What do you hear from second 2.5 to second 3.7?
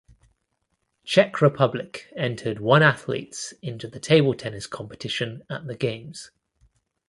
one athletes